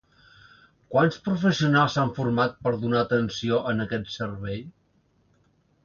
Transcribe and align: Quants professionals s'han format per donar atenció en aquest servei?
Quants 0.93 1.19
professionals 1.27 1.97
s'han 1.99 2.15
format 2.17 2.57
per 2.69 2.73
donar 2.87 3.05
atenció 3.05 3.63
en 3.75 3.87
aquest 3.87 4.11
servei? 4.19 4.63